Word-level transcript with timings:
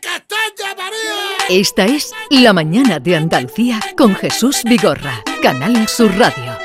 Castella, 0.00 0.74
María! 0.76 1.46
Esta 1.50 1.84
es 1.84 2.12
La 2.30 2.52
Mañana 2.52 2.98
de 2.98 3.16
Andalucía 3.16 3.80
con 3.96 4.14
Jesús 4.14 4.62
Vigorra, 4.64 5.22
Canal 5.42 5.86
Sur 5.86 6.16
Radio. 6.18 6.56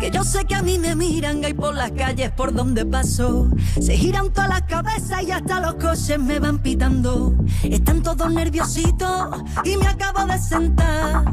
Que 0.00 0.10
yo 0.10 0.22
sé 0.24 0.44
que 0.44 0.54
a 0.54 0.62
mí 0.62 0.78
me 0.78 0.94
miran 0.94 1.44
ahí 1.44 1.54
por 1.54 1.74
las 1.74 1.92
calles 1.92 2.30
por 2.32 2.52
donde 2.52 2.84
paso. 2.84 3.48
Se 3.80 3.96
giran 3.96 4.32
todas 4.32 4.48
las 4.48 4.62
cabezas 4.62 5.22
y 5.22 5.30
hasta 5.30 5.60
los 5.60 5.74
coches 5.74 6.18
me 6.18 6.38
van 6.38 6.58
pitando. 6.58 7.34
Están 7.62 8.02
todos 8.02 8.30
nerviositos 8.32 9.42
y 9.64 9.76
me 9.76 9.86
acabo 9.86 10.26
de 10.26 10.38
sentar. 10.38 11.24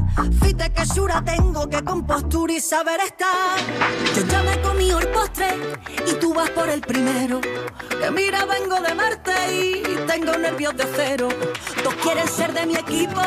Fíjate 0.41 0.71
que 0.71 0.84
chura 0.94 1.23
tengo, 1.23 1.68
que 1.68 1.84
compostura 1.84 2.54
y 2.54 2.60
saber 2.62 3.00
estar. 3.02 3.57
Yo 4.16 4.26
ya 4.26 4.44
me 4.44 4.62
comí 4.62 4.91
el 4.91 5.07
postre 5.10 5.57
y 6.07 6.14
tú 6.20 6.34
vas 6.34 6.50
por 6.52 6.70
el 6.70 6.82
primero. 6.82 7.41
Que 7.41 8.12
mira, 8.12 8.46
vengo 8.46 8.80
de 8.80 8.94
Marte 8.94 9.32
y 9.32 9.38
tengo 10.10 10.36
nervios 10.39 10.76
de 10.76 10.86
cero. 10.96 11.30
Todos 11.84 11.95
quieren 12.02 12.27
ser 12.27 12.52
de 12.52 12.66
mi 12.66 12.76
equipo 12.76 13.22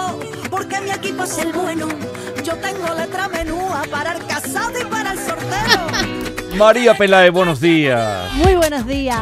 porque 0.51 0.81
mi 0.81 0.91
equipo 0.91 1.23
es 1.23 1.39
el 1.39 1.53
bueno. 1.53 1.87
Yo 2.43 2.57
tengo 2.57 2.93
letra 2.95 3.29
menúa 3.29 3.83
para 3.89 4.15
el 4.17 4.27
casado 4.27 4.77
y 4.81 4.85
para 4.87 5.13
el 5.13 5.19
sorteo. 5.19 5.72
María 6.59 6.95
Pelae, 6.95 7.31
buenos 7.31 7.61
días. 7.61 8.31
Muy 8.35 8.55
buenos 8.55 8.87
días. 8.87 9.19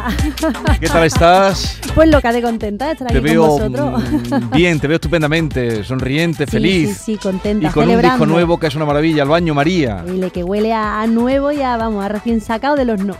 ¿Qué 0.80 0.88
tal 0.88 1.04
estás? 1.04 1.78
Pues 1.94 2.08
loca 2.10 2.32
de 2.32 2.42
contenta 2.42 2.86
de 2.86 2.92
estar 2.92 3.08
Te 3.08 3.18
aquí 3.18 3.24
veo 3.24 3.46
con 3.46 3.72
vosotros. 3.72 4.02
mm, 4.30 4.50
bien, 4.56 4.80
te 4.80 4.88
veo 4.88 4.96
estupendamente, 4.96 5.84
sonriente, 5.84 6.44
Sí, 6.46 6.50
feliz. 6.50 6.96
Sí, 6.98 7.12
sí, 7.14 7.16
contenta, 7.16 7.68
y 7.68 7.70
con 7.70 7.88
un 7.88 8.00
disco 8.00 8.26
nuevo 8.26 8.58
que 8.58 8.66
es 8.66 8.74
una 8.74 8.84
maravilla, 8.84 9.22
El 9.22 9.28
Baño 9.28 9.54
María. 9.54 10.02
Dile 10.06 10.30
que 10.30 10.42
huele 10.42 10.72
a, 10.72 11.06
nuevo 11.06 11.52
y 11.52 11.62
a, 11.62 11.76
vamos, 11.76 12.04
a 12.04 12.08
recién 12.08 12.40
sacado 12.40 12.74
del 12.76 12.90
horno. 12.90 13.16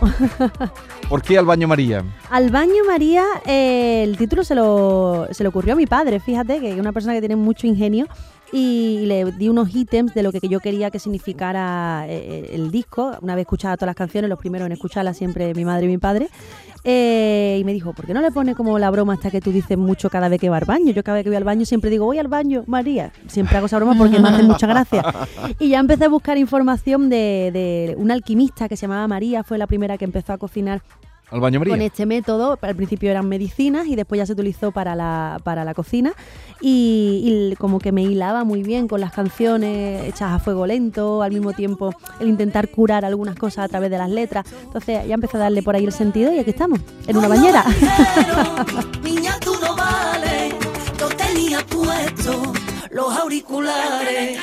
¿Por 1.09 1.21
qué 1.21 1.37
Al 1.37 1.45
Baño 1.45 1.67
María? 1.67 2.03
Al 2.29 2.49
baño 2.51 2.83
María, 2.85 3.23
eh, 3.45 4.03
el 4.03 4.17
título 4.17 4.43
se 4.43 4.55
lo, 4.55 5.27
se 5.31 5.43
le 5.43 5.49
ocurrió 5.49 5.73
a 5.73 5.77
mi 5.77 5.85
padre, 5.87 6.19
fíjate, 6.19 6.59
que 6.59 6.73
es 6.73 6.79
una 6.79 6.91
persona 6.91 7.13
que 7.13 7.19
tiene 7.19 7.35
mucho 7.35 7.67
ingenio. 7.67 8.07
Y 8.53 9.05
le 9.05 9.31
di 9.31 9.47
unos 9.47 9.73
ítems 9.73 10.13
de 10.13 10.23
lo 10.23 10.31
que 10.31 10.45
yo 10.47 10.59
quería 10.59 10.91
que 10.91 10.99
significara 10.99 12.05
eh, 12.07 12.49
el 12.53 12.69
disco. 12.69 13.17
Una 13.21 13.35
vez 13.35 13.43
escuchada 13.43 13.77
todas 13.77 13.87
las 13.87 13.95
canciones, 13.95 14.29
los 14.29 14.39
primeros 14.39 14.65
en 14.65 14.73
escucharlas 14.73 15.15
siempre 15.17 15.53
mi 15.53 15.63
madre 15.63 15.85
y 15.85 15.87
mi 15.89 15.97
padre. 15.97 16.27
Eh, 16.83 17.57
y 17.61 17.63
me 17.63 17.73
dijo, 17.73 17.93
¿por 17.93 18.07
qué 18.07 18.13
no 18.13 18.21
le 18.21 18.31
pone 18.31 18.55
como 18.55 18.77
la 18.79 18.89
broma 18.89 19.13
hasta 19.13 19.29
que 19.29 19.39
tú 19.39 19.51
dices 19.51 19.77
mucho 19.77 20.09
cada 20.09 20.27
vez 20.29 20.39
que 20.41 20.49
va 20.49 20.57
al 20.57 20.65
baño? 20.65 20.91
Yo 20.91 21.03
cada 21.03 21.15
vez 21.15 21.23
que 21.23 21.29
voy 21.29 21.37
al 21.37 21.43
baño 21.43 21.63
siempre 21.63 21.89
digo, 21.89 22.05
voy 22.05 22.17
al 22.17 22.27
baño, 22.27 22.63
María. 22.67 23.13
Siempre 23.27 23.55
hago 23.57 23.67
esa 23.67 23.77
broma 23.77 23.95
porque 23.97 24.19
me 24.19 24.27
hace 24.27 24.43
mucha 24.43 24.67
gracia. 24.67 25.03
Y 25.59 25.69
ya 25.69 25.79
empecé 25.79 26.05
a 26.05 26.09
buscar 26.09 26.37
información 26.37 27.09
de, 27.09 27.51
de 27.53 27.95
una 27.97 28.15
alquimista 28.15 28.67
que 28.67 28.75
se 28.75 28.81
llamaba 28.81 29.07
María, 29.07 29.43
fue 29.43 29.57
la 29.59 29.67
primera 29.67 29.97
que 29.97 30.05
empezó 30.05 30.33
a 30.33 30.37
cocinar 30.39 30.81
Al 31.29 31.39
Baño 31.39 31.59
María. 31.59 31.73
con 31.73 31.81
este 31.81 32.05
método. 32.07 32.57
Al 32.59 32.75
principio 32.75 33.11
eran 33.11 33.29
medicinas 33.29 33.85
y 33.87 33.95
después 33.95 34.17
ya 34.17 34.25
se 34.25 34.33
utilizó 34.33 34.71
para 34.71 34.95
la, 34.95 35.39
para 35.43 35.63
la 35.63 35.73
cocina. 35.75 36.13
Y, 36.59 37.51
y 37.51 37.55
como 37.55 37.79
que 37.79 37.91
me 37.91 38.03
hilaba 38.03 38.43
muy 38.43 38.63
bien 38.63 38.87
con 38.87 39.01
las 39.01 39.11
canciones 39.11 40.05
hechas 40.05 40.31
a 40.33 40.39
fuego 40.39 40.65
lento, 40.65 41.21
al 41.21 41.31
mismo 41.31 41.53
tiempo 41.53 41.93
el 42.19 42.27
intentar 42.27 42.69
curar 42.69 43.05
algunas 43.05 43.35
cosas 43.35 43.65
a 43.65 43.67
través 43.67 43.89
de 43.89 43.97
las 43.97 44.09
letras. 44.09 44.45
Entonces 44.63 45.07
ya 45.07 45.13
empecé 45.13 45.37
a 45.37 45.41
darle 45.41 45.63
por 45.63 45.75
ahí 45.75 45.85
el 45.85 45.91
sentido 45.91 46.33
y 46.33 46.39
aquí 46.39 46.51
estamos, 46.51 46.79
en 47.07 47.17
una 47.17 47.27
bañera. 47.27 47.65
Niña, 49.03 49.37
tú 49.39 49.53
no 49.61 49.75
vales. 49.75 50.53
Yo 50.99 51.07
tenía 51.09 51.65
puesto 51.65 52.53
los 52.91 53.17
auriculares. 53.17 54.39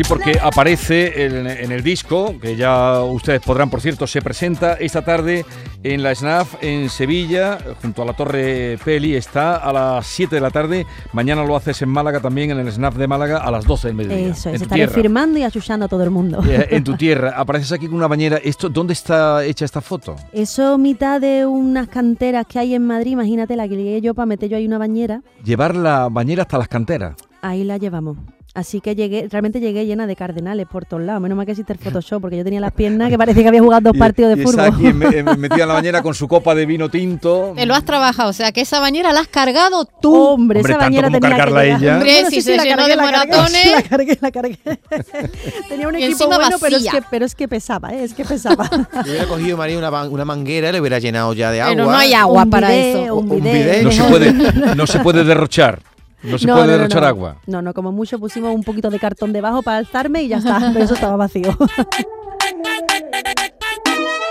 Sí, 0.00 0.08
porque 0.08 0.38
aparece 0.42 1.26
en, 1.26 1.46
en 1.46 1.72
el 1.72 1.82
disco, 1.82 2.34
que 2.40 2.56
ya 2.56 3.02
ustedes 3.02 3.42
podrán, 3.42 3.68
por 3.68 3.82
cierto, 3.82 4.06
se 4.06 4.22
presenta 4.22 4.72
esta 4.74 5.04
tarde 5.04 5.44
en 5.82 6.02
la 6.02 6.14
SNAF 6.14 6.54
en 6.62 6.88
Sevilla, 6.88 7.58
junto 7.82 8.00
a 8.00 8.06
la 8.06 8.14
Torre 8.14 8.78
Peli, 8.82 9.14
está 9.14 9.56
a 9.56 9.70
las 9.74 10.06
7 10.06 10.36
de 10.36 10.40
la 10.40 10.50
tarde. 10.50 10.86
Mañana 11.12 11.44
lo 11.44 11.54
haces 11.54 11.82
en 11.82 11.90
Málaga 11.90 12.20
también, 12.20 12.50
en 12.50 12.60
el 12.60 12.72
SNAF 12.72 12.96
de 12.96 13.06
Málaga, 13.08 13.38
a 13.38 13.50
las 13.50 13.66
12 13.66 13.88
del 13.88 13.96
mediodía. 13.98 14.28
Eso 14.28 14.48
es, 14.48 14.62
estaré 14.62 14.86
tierra. 14.86 14.94
firmando 14.94 15.38
y 15.38 15.42
achuchando 15.42 15.84
a 15.84 15.88
todo 15.88 16.02
el 16.02 16.10
mundo. 16.10 16.42
Eh, 16.48 16.68
En 16.70 16.82
tu 16.82 16.96
tierra. 16.96 17.34
Apareces 17.36 17.70
aquí 17.72 17.86
con 17.86 17.96
una 17.96 18.08
bañera. 18.08 18.38
Esto, 18.42 18.70
¿Dónde 18.70 18.94
está 18.94 19.44
hecha 19.44 19.66
esta 19.66 19.82
foto? 19.82 20.16
Eso 20.32 20.78
mitad 20.78 21.20
de 21.20 21.44
unas 21.44 21.88
canteras 21.88 22.46
que 22.46 22.58
hay 22.58 22.74
en 22.74 22.86
Madrid, 22.86 23.10
imagínate 23.12 23.54
la 23.54 23.68
que 23.68 23.76
llegué 23.76 24.00
yo 24.00 24.14
para 24.14 24.24
meter 24.24 24.48
yo 24.48 24.56
ahí 24.56 24.66
una 24.66 24.78
bañera, 24.78 25.20
Llevar 25.44 25.76
la 25.76 26.08
bañera 26.08 26.44
hasta 26.44 26.56
las 26.56 26.68
canteras. 26.68 27.16
Ahí 27.42 27.64
la 27.64 27.76
llevamos. 27.78 28.16
Así 28.52 28.80
que 28.80 28.96
llegué, 28.96 29.28
realmente 29.30 29.60
llegué 29.60 29.86
llena 29.86 30.08
de 30.08 30.16
cardenales 30.16 30.66
por 30.66 30.84
todos 30.84 31.04
lados. 31.04 31.22
Menos 31.22 31.36
mal 31.36 31.46
que 31.46 31.52
existe 31.52 31.72
el 31.72 31.78
Photoshop, 31.78 32.20
porque 32.20 32.36
yo 32.36 32.42
tenía 32.42 32.58
las 32.58 32.72
piernas 32.72 33.08
que 33.08 33.16
parecía 33.16 33.44
que 33.44 33.48
había 33.48 33.60
jugado 33.60 33.82
dos 33.82 33.94
Y- 33.94 33.98
partidos 34.00 34.34
de 34.36 34.42
y 34.42 34.44
está 34.44 34.64
aquí 34.64 34.72
fútbol. 34.90 34.94
me- 34.94 35.06
eh, 35.06 35.22
metida 35.38 35.62
en 35.62 35.68
la 35.68 35.74
bañera 35.74 36.02
con 36.02 36.14
su 36.14 36.26
copa 36.26 36.52
de 36.56 36.66
vino 36.66 36.88
tinto. 36.88 37.52
Te 37.54 37.64
lo 37.64 37.74
has 37.76 37.84
trabajado, 37.84 38.30
o 38.30 38.32
sea 38.32 38.50
que 38.50 38.62
esa 38.62 38.80
bañera 38.80 39.12
la 39.12 39.20
has 39.20 39.28
cargado 39.28 39.84
tú. 39.84 40.12
Hombre, 40.16 40.58
Hombre, 40.58 40.72
esa 40.72 40.82
bañera 40.82 41.06
como 41.06 41.20
tenía 41.20 41.36
cargarla 41.36 41.62
que 41.62 41.68
ella. 41.84 41.94
Hombre, 41.94 42.24
si 42.28 42.42
se 42.42 42.56
la 42.56 42.64
llenó 42.64 42.76
cargué, 42.78 42.90
de 42.90 42.96
la 42.96 43.02
cargué, 43.04 43.28
maratones. 43.30 43.62
sí, 43.62 43.70
la 43.72 43.82
cargué, 43.82 44.18
la 44.20 44.30
cargué. 44.32 44.58
tenía 45.68 45.86
un 45.88 45.98
Y 46.00 46.04
equipo 46.06 46.26
bueno, 46.26 46.56
pero 46.60 46.76
es, 46.76 46.90
que, 46.90 47.02
pero 47.08 47.24
es 47.26 47.34
que 47.36 47.46
pesaba, 47.46 47.90
¿eh? 47.92 48.02
es 48.02 48.14
que 48.14 48.24
pesaba. 48.24 48.68
Yo 49.04 49.10
hubiera 49.12 49.26
cogido 49.26 49.56
María 49.56 49.78
una, 49.78 49.90
una 50.08 50.24
manguera 50.24 50.70
y 50.70 50.72
le 50.72 50.80
hubiera 50.80 50.98
llenado 50.98 51.32
ya 51.34 51.52
de 51.52 51.60
agua. 51.60 51.74
Pero 51.76 51.84
no 51.88 51.96
hay 51.96 52.14
agua 52.14 52.42
Un 52.42 52.50
para 52.50 52.70
bidet, 52.70 52.96
eso. 53.04 53.14
Un 53.14 53.28
bidet. 53.44 53.82
No 53.84 53.92
se 53.92 54.02
puede, 54.02 54.32
no 54.74 54.86
se 54.88 54.98
puede 54.98 55.22
derrochar. 55.22 55.78
No 56.22 56.38
se 56.38 56.46
puede 56.46 56.66
derrochar 56.66 57.02
no. 57.02 57.08
agua. 57.08 57.36
No, 57.46 57.62
no, 57.62 57.74
como 57.74 57.92
mucho 57.92 58.18
pusimos 58.18 58.54
un 58.54 58.62
poquito 58.62 58.90
de 58.90 58.98
cartón 58.98 59.32
debajo 59.32 59.62
para 59.62 59.78
alzarme 59.78 60.22
y 60.22 60.28
ya 60.28 60.38
está, 60.38 60.58
pero 60.72 60.84
eso 60.84 60.94
estaba 60.94 61.16
vacío. 61.16 61.56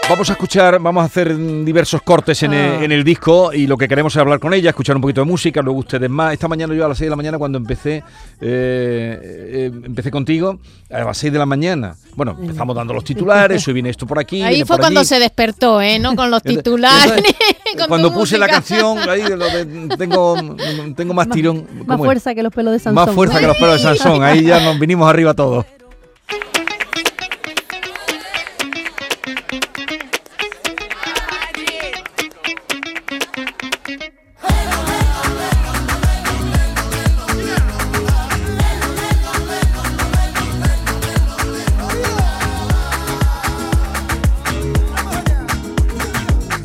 Vamos 0.10 0.28
a 0.28 0.34
escuchar, 0.34 0.80
vamos 0.80 1.04
a 1.04 1.06
hacer 1.06 1.38
diversos 1.64 2.02
cortes 2.02 2.42
en, 2.42 2.54
el, 2.54 2.72
Ah. 2.80 2.84
en 2.84 2.92
el 2.92 3.04
disco 3.04 3.54
y 3.54 3.68
lo 3.68 3.78
que 3.78 3.88
queremos 3.88 4.12
es 4.14 4.18
hablar 4.20 4.40
con 4.40 4.54
ella, 4.56 4.72
escuchar 4.72 4.96
un 4.96 5.04
poquito 5.04 5.22
de 5.22 5.26
música, 5.28 5.62
luego 5.62 5.80
ustedes 5.80 6.10
más. 6.10 6.34
Esta 6.34 6.48
mañana 6.48 6.74
yo 6.74 6.84
a 6.84 6.90
las 6.90 6.98
6 6.98 7.06
de 7.06 7.10
la 7.12 7.16
mañana 7.16 7.38
cuando 7.38 7.60
empecé, 7.60 7.98
eh, 7.98 8.04
eh, 8.42 9.72
empecé 9.86 10.10
contigo, 10.10 10.60
a 10.92 11.00
las 11.04 11.16
6 11.18 11.32
de 11.32 11.38
la 11.38 11.46
mañana. 11.46 11.96
Bueno, 12.16 12.36
empezamos 12.42 12.76
dando 12.76 12.94
los 12.96 13.04
titulares, 13.04 13.66
hoy 13.68 13.74
viene 13.76 13.92
esto 13.92 14.08
por 14.08 14.18
aquí. 14.18 14.42
Ahí 14.42 14.58
fue 14.66 14.78
por 14.78 14.80
cuando 14.80 15.02
allí. 15.02 15.08
se 15.10 15.20
despertó, 15.20 15.80
¿eh? 15.80 16.00
No 16.00 16.16
con 16.16 16.32
los 16.32 16.42
titulares. 16.44 17.24
con 17.78 17.88
Cuando 17.88 18.12
puse 18.12 18.40
la 18.40 18.48
canción, 18.48 18.98
ahí 19.10 19.22
de 19.22 19.38
lo 19.38 19.46
de- 19.46 19.96
tengo, 19.96 20.36
tengo 20.96 21.14
más 21.14 21.30
tirón. 21.30 21.68
Más 21.86 21.98
fuerza 22.00 22.34
que 22.34 22.42
los 22.42 22.52
pelos 22.52 22.74
de 22.74 22.80
Sansón. 22.80 22.96
Más 23.06 23.14
fuerza 23.14 23.40
que 23.40 23.46
los 23.48 23.58
pelos 23.58 23.76
de 23.76 23.80
Sansón. 23.84 24.24
Ahí 24.24 24.44
ya 24.44 24.60
nos 24.60 24.80
vinimos 24.80 25.08
arriba 25.08 25.36
todos. 25.36 25.66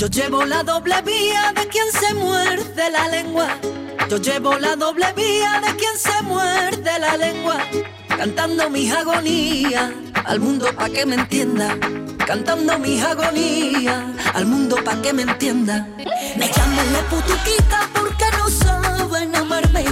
Yo 0.04 0.10
llevo 0.10 0.44
la 0.44 0.62
doble 0.62 1.00
vía 1.00 1.54
de 1.56 1.66
quien 1.68 1.90
se 1.90 2.12
muerde 2.12 2.90
la 2.90 3.08
lengua. 3.08 3.48
Yo 4.10 4.18
llevo 4.18 4.58
la 4.58 4.76
doble 4.76 5.06
vía 5.16 5.62
de 5.66 5.74
quien 5.76 5.96
se 5.96 6.22
muerde 6.24 6.98
la 6.98 7.16
lengua. 7.16 7.56
Cantando 8.08 8.68
mis 8.68 8.92
agonías 8.92 9.92
al 10.26 10.40
mundo 10.40 10.66
pa' 10.76 10.90
que 10.90 11.06
me 11.06 11.14
entienda. 11.14 11.74
Cantando 12.26 12.78
mis 12.78 13.02
agonías 13.02 14.02
al 14.32 14.46
mundo 14.46 14.76
pa' 14.82 15.00
que 15.02 15.12
me 15.12 15.22
entienda. 15.22 15.86
Me 16.38 16.50
llaman 16.50 16.92
la 16.92 17.02
putuquita 17.10 17.88
porque 17.92 18.24
no 18.38 18.48
saben 18.48 19.36
amarme. 19.36 19.84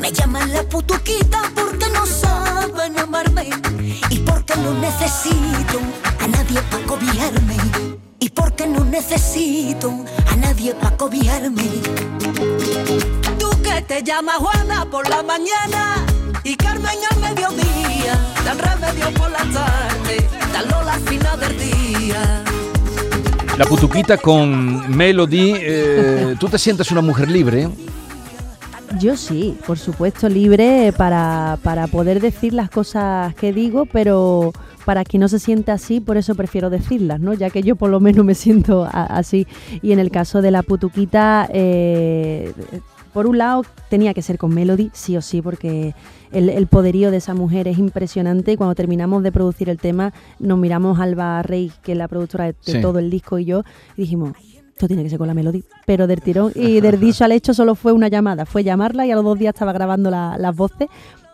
Me 0.00 0.10
llaman 0.10 0.52
la 0.54 0.62
putuquita 0.62 1.42
porque 1.54 1.86
no 1.90 2.06
saben 2.06 2.98
amarme. 2.98 3.50
Y 4.08 4.18
porque 4.20 4.56
no 4.56 4.72
necesito 4.72 5.78
a 6.18 6.26
nadie 6.26 6.62
pa' 6.70 6.80
cobijarme. 6.86 7.56
Y 8.20 8.30
porque 8.30 8.66
no 8.66 8.82
necesito 8.84 9.92
a 10.32 10.36
nadie 10.36 10.74
pa' 10.74 10.96
cobijarme. 10.96 11.68
Tú 13.38 13.50
que 13.62 13.82
te 13.82 14.02
llamas 14.02 14.36
Juana 14.36 14.86
por 14.90 15.06
la 15.10 15.22
mañana 15.22 16.06
y 16.48 16.56
Carmen 16.56 16.98
al 17.10 17.20
mediodía, 17.20 18.14
dan 18.44 18.58
remedio 18.58 19.10
por 19.18 19.30
la 19.30 19.38
tarde, 19.38 20.16
dan 20.52 20.68
Lola 20.70 20.94
al 20.94 21.00
final 21.00 21.40
del 21.40 21.58
día. 21.58 22.42
La 23.58 23.64
putuquita 23.64 24.16
con 24.18 24.96
Melody. 24.96 25.54
eh, 25.56 26.34
¿Tú 26.38 26.48
te 26.48 26.58
sientes 26.58 26.90
una 26.92 27.00
mujer 27.00 27.30
libre? 27.30 27.68
Yo 29.00 29.16
sí, 29.16 29.56
por 29.66 29.78
supuesto, 29.78 30.28
libre 30.28 30.92
para, 30.96 31.58
para 31.62 31.86
poder 31.88 32.20
decir 32.20 32.52
las 32.54 32.70
cosas 32.70 33.34
que 33.34 33.52
digo, 33.52 33.84
pero 33.86 34.52
para 34.84 35.04
quien 35.04 35.22
no 35.22 35.28
se 35.28 35.38
siente 35.40 35.72
así, 35.72 36.00
por 36.00 36.16
eso 36.16 36.34
prefiero 36.36 36.70
decirlas, 36.70 37.18
¿no? 37.18 37.34
Ya 37.34 37.50
que 37.50 37.62
yo 37.62 37.74
por 37.76 37.90
lo 37.90 37.98
menos 37.98 38.24
me 38.24 38.34
siento 38.34 38.84
a- 38.84 39.04
así. 39.06 39.46
Y 39.82 39.92
en 39.92 39.98
el 39.98 40.10
caso 40.10 40.40
de 40.42 40.50
la 40.52 40.62
putuquita, 40.62 41.48
eh, 41.52 42.52
por 43.16 43.26
un 43.26 43.38
lado 43.38 43.62
tenía 43.88 44.12
que 44.12 44.20
ser 44.20 44.36
con 44.36 44.52
Melody, 44.54 44.90
sí 44.92 45.16
o 45.16 45.22
sí, 45.22 45.40
porque 45.40 45.94
el, 46.32 46.50
el 46.50 46.66
poderío 46.66 47.10
de 47.10 47.16
esa 47.16 47.32
mujer 47.32 47.66
es 47.66 47.78
impresionante. 47.78 48.52
Y 48.52 48.56
cuando 48.58 48.74
terminamos 48.74 49.22
de 49.22 49.32
producir 49.32 49.70
el 49.70 49.78
tema, 49.78 50.12
nos 50.38 50.58
miramos 50.58 51.00
Alba 51.00 51.40
Rey, 51.42 51.72
que 51.82 51.92
es 51.92 51.98
la 51.98 52.08
productora 52.08 52.44
de, 52.44 52.54
Sí. 52.60 52.78
todo 52.82 52.98
el 52.98 53.08
disco, 53.08 53.38
y 53.38 53.46
yo, 53.46 53.62
y 53.96 54.02
dijimos, 54.02 54.32
esto 54.70 54.86
tiene 54.86 55.02
que 55.02 55.08
ser 55.08 55.16
con 55.18 55.28
la 55.28 55.32
melodía, 55.32 55.62
pero 55.86 56.06
del 56.06 56.20
tirón. 56.20 56.52
Y 56.54 56.80
del 56.82 57.00
dicho 57.00 57.24
al 57.24 57.32
hecho 57.32 57.54
solo 57.54 57.74
fue 57.74 57.92
una 57.92 58.08
llamada, 58.08 58.44
fue 58.44 58.62
llamarla 58.62 59.06
y 59.06 59.10
a 59.12 59.14
los 59.14 59.24
dos 59.24 59.38
días 59.38 59.54
estaba 59.54 59.72
grabando 59.72 60.10
la- 60.10 60.36
las 60.38 60.54
voces. 60.54 60.88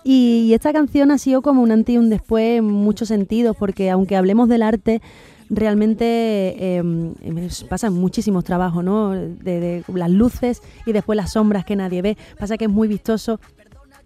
Y, 0.05 0.47
y 0.49 0.55
esta 0.55 0.73
canción 0.73 1.11
ha 1.11 1.19
sido 1.19 1.43
como 1.43 1.63
un 1.63 1.73
antes 1.73 1.95
y 1.95 1.99
un 1.99 2.11
después 2.11 2.59
en 2.59 2.65
muchos 2.65 3.09
sentidos, 3.09 3.57
porque 3.59 3.91
aunque 3.91 4.17
hablemos 4.17 4.49
del 4.49 4.63
arte, 4.63 5.03
realmente 5.53 6.05
eh, 6.07 6.83
eh, 7.23 7.49
pasan 7.69 7.93
muchísimos 7.93 8.43
trabajos, 8.43 8.83
¿no? 8.83 9.11
De, 9.11 9.61
de 9.61 9.85
las 9.95 10.11
luces 10.11 10.63
y 10.87 10.93
después 10.93 11.17
las 11.17 11.33
sombras 11.33 11.65
que 11.65 11.77
nadie 11.77 12.03
ve. 12.03 12.17
Pasa 12.39 12.57
que 12.57 12.65
es 12.65 12.71
muy 12.71 12.89
vistoso 12.89 13.39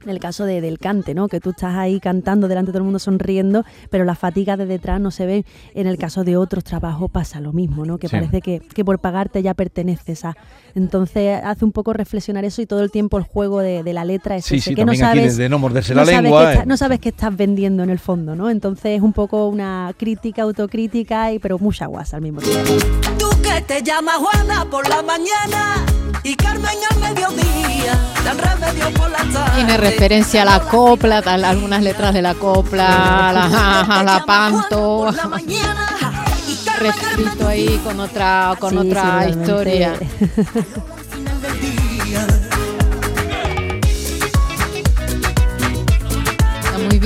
en 0.06 0.10
el 0.12 0.20
caso 0.20 0.44
de, 0.46 0.60
del 0.60 0.78
cante, 0.78 1.14
¿no? 1.14 1.28
Que 1.28 1.40
tú 1.40 1.50
estás 1.50 1.74
ahí 1.74 2.00
cantando 2.00 2.48
delante 2.48 2.68
de 2.68 2.72
todo 2.72 2.78
el 2.78 2.84
mundo 2.84 2.98
sonriendo, 2.98 3.64
pero 3.90 4.04
la 4.04 4.14
fatiga 4.14 4.56
de 4.56 4.64
detrás 4.64 5.00
no 5.00 5.10
se 5.10 5.26
ve. 5.26 5.44
En 5.74 5.86
el 5.86 5.98
caso 5.98 6.24
de 6.24 6.36
otros 6.36 6.64
trabajos 6.64 7.10
pasa 7.10 7.40
lo 7.40 7.52
mismo, 7.52 7.84
¿no? 7.84 7.98
Que 7.98 8.08
Sí. 8.08 8.16
parece 8.16 8.40
que, 8.40 8.60
que 8.60 8.84
por 8.84 8.98
pagarte 9.00 9.42
ya 9.42 9.52
perteneces 9.54 10.24
a. 10.24 10.36
Entonces 10.74 11.40
hace 11.42 11.64
un 11.64 11.72
poco 11.72 11.92
reflexionar 11.92 12.44
eso 12.44 12.62
y 12.62 12.66
todo 12.66 12.82
el 12.82 12.90
tiempo 12.90 13.18
el 13.18 13.24
juego 13.24 13.60
de, 13.60 13.82
de 13.82 13.92
la 13.92 14.04
letra 14.04 14.36
es 14.36 14.44
Sí, 14.44 14.56
ese, 14.56 14.70
sí, 14.70 14.74
que 14.76 14.84
no 14.84 14.94
sabes, 14.94 15.36
de, 15.36 15.48
no 15.48 15.58
morderse 15.58 15.94
no 15.94 16.00
la 16.00 16.06
sabes 16.06 16.22
lengua. 16.22 16.44
que 16.44 16.50
está- 16.52 16.62
eh. 16.62 16.66
no 16.66 16.76
sabes 16.76 17.00
qué 17.00 17.08
estás 17.08 17.36
vendiendo 17.36 17.82
en 17.82 17.90
el 17.90 17.98
fondo, 17.98 18.36
¿no? 18.36 18.48
Entonces 18.50 18.96
es 18.96 19.02
un 19.02 19.12
poco 19.12 19.48
una 19.48 19.92
crítica, 19.98 20.42
autocrítica, 20.42 21.32
y, 21.32 21.38
pero 21.38 21.58
mucha 21.58 21.86
guasa 21.86 22.16
al 22.16 22.22
mismo 22.22 22.40
tiempo. 22.40 22.72
Tú 23.18 23.28
que 23.42 23.60
te 23.62 23.82
llamas 23.82 24.16
Juana 24.16 24.64
por 24.70 24.88
la 24.88 25.02
mañana 25.02 25.84
y 26.22 26.34
Carmen 26.36 26.70
al 26.90 27.00
mediodía, 27.00 27.65
Tiene 29.54 29.76
referencia 29.76 30.42
a 30.42 30.44
la 30.44 30.60
copla, 30.60 31.22
tal, 31.22 31.44
algunas 31.44 31.82
letras 31.82 32.12
de 32.12 32.22
la 32.22 32.34
copla, 32.34 33.30
a 33.30 33.32
la, 33.32 33.80
a 33.80 34.02
la 34.02 34.24
panto, 34.26 35.06
refrito 36.78 37.48
ahí 37.48 37.80
con 37.82 38.00
otra, 38.00 38.54
con 38.58 38.70
Sí, 38.70 38.78
otra 38.78 39.28
historia. 39.28 39.94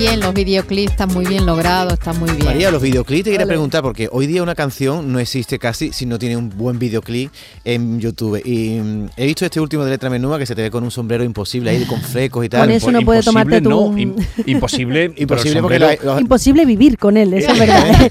Bien, 0.01 0.21
los 0.21 0.33
videoclips 0.33 0.93
están 0.93 1.09
muy 1.13 1.27
bien 1.27 1.45
logrados, 1.45 1.93
está 1.93 2.13
muy 2.15 2.31
bien. 2.31 2.47
María, 2.47 2.71
los 2.71 2.81
videoclips 2.81 3.25
te 3.25 3.31
quería 3.31 3.45
Vale. 3.45 3.55
preguntar, 3.55 3.83
porque 3.83 4.09
hoy 4.11 4.27
día 4.27 4.43
una 4.43 4.55
canción 4.55 5.13
no 5.13 5.19
existe 5.19 5.59
casi 5.59 5.93
si 5.93 6.07
no 6.07 6.19
tiene 6.19 6.37
un 6.39 6.49
buen 6.49 6.79
videoclip 6.79 7.31
en 7.65 8.01
YouTube. 8.01 8.41
Y 8.45 8.81
mm, 8.81 9.09
he 9.17 9.27
visto 9.27 9.45
este 9.45 9.61
último 9.61 9.85
de 9.85 9.91
Letra 9.91 10.09
Menúa 10.09 10.39
que 10.39 10.47
se 10.47 10.55
te 10.55 10.63
ve 10.63 10.71
con 10.71 10.85
un 10.85 10.91
sombrero 10.91 11.23
imposible 11.23 11.71
ahí, 11.71 11.85
con 11.85 12.01
flecos 12.03 12.45
y 12.45 12.49
tal. 12.49 12.63
Con 12.63 12.71
eso 12.71 12.91
no 12.91 13.03
puede 13.03 13.23
tomarte 13.23 13.61
tú 13.61 13.69
no, 13.69 13.93
im- 13.93 14.15
imposible, 14.47 15.13
Imposible 15.17 15.59
el 15.59 15.63
porque 15.63 15.79
sombrero- 15.79 15.87
la- 16.05 16.13
los- 16.13 16.21
Imposible 16.23 16.65
vivir 16.65 16.97
con 16.97 17.17
él, 17.17 17.35
eso 17.35 17.53
es 17.53 17.59
verdad. 17.59 18.11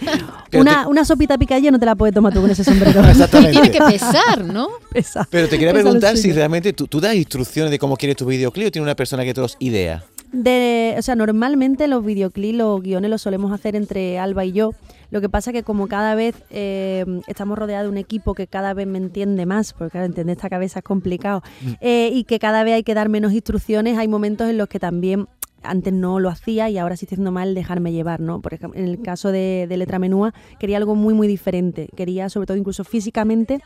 Pero 0.52 0.62
una, 0.62 0.88
una 0.88 1.06
sopita 1.06 1.38
picadilla 1.38 1.72
no 1.72 1.80
te 1.80 1.86
la 1.88 1.96
puedes 1.96 2.14
tomar 2.14 2.34
tú 2.34 2.42
con 2.42 2.52
ese 2.52 2.64
sombrero. 2.64 3.02
Y 3.04 3.10
Exactamente. 3.10 3.52
tiene 3.52 3.72
que 3.72 3.80
pesar, 3.82 4.44
¿no? 4.46 4.68
Pesa. 4.92 5.28
Pero 5.32 5.48
te 5.48 5.58
quería 5.58 5.74
Pesa 5.74 5.84
lo 5.84 5.90
preguntar 5.90 6.16
si 6.18 6.24
suyo. 6.24 6.36
realmente 6.36 6.74
tú, 6.74 6.88
tú 6.88 7.00
das 7.02 7.16
instrucciones 7.16 7.72
de 7.72 7.80
cómo 7.80 7.98
quieres 7.98 8.16
tu 8.18 8.26
videoclip 8.26 8.68
o 8.68 8.72
tiene 8.72 8.84
una 8.84 8.96
persona 8.96 9.24
que 9.24 9.34
te 9.34 9.42
los 9.42 9.58
idea. 9.60 10.04
De, 10.32 10.96
o 10.98 11.02
sea, 11.02 11.16
normalmente 11.16 11.88
los 11.88 12.06
videoclips, 12.06 12.58
los 12.58 12.82
guiones 12.82 13.10
los 13.10 13.22
solemos 13.22 13.52
hacer 13.52 13.76
entre 13.76 14.20
Alba 14.20 14.46
y 14.46 14.52
yo. 14.52 14.72
Lo 15.10 15.22
que 15.22 15.30
pasa 15.30 15.52
que 15.52 15.64
como 15.64 15.88
cada 15.88 16.14
vez 16.14 16.36
eh, 16.52 17.04
estamos 17.28 17.58
rodeados 17.58 17.86
de 17.86 17.90
un 17.90 17.98
equipo 17.98 18.36
que 18.36 18.46
cada 18.46 18.76
vez 18.76 18.86
me 18.86 19.00
entiende 19.00 19.48
más, 19.48 19.74
porque 19.74 19.92
claro, 19.92 20.06
entender 20.06 20.38
esta 20.38 20.50
cabeza 20.50 20.80
es 20.80 20.86
complicado, 20.86 21.42
eh, 21.82 22.12
y 22.14 22.26
que 22.26 22.38
cada 22.38 22.64
vez 22.64 22.76
hay 22.76 22.84
que 22.84 22.94
dar 22.94 23.10
menos 23.10 23.34
instrucciones, 23.34 23.98
hay 23.98 24.08
momentos 24.08 24.48
en 24.50 24.60
los 24.60 24.68
que 24.68 24.80
también 24.80 25.28
antes 25.64 25.94
no 25.94 26.20
lo 26.20 26.30
hacía 26.30 26.70
y 26.70 26.78
ahora 26.78 26.96
sí 26.96 27.06
estoy 27.06 27.16
haciendo 27.16 27.32
mal 27.32 27.56
dejarme 27.56 27.92
llevar, 27.92 28.20
¿no? 28.20 28.40
Por 28.40 28.54
ejemplo, 28.54 28.80
en 28.80 28.88
el 28.88 29.02
caso 29.02 29.32
de, 29.32 29.66
de 29.68 29.78
Letra 29.78 30.00
Menúa 30.00 30.34
quería 30.60 30.78
algo 30.78 30.96
muy, 30.96 31.14
muy 31.14 31.28
diferente. 31.28 31.90
Quería, 31.96 32.30
sobre 32.30 32.48
todo, 32.48 32.58
incluso 32.58 32.84
físicamente, 32.84 33.62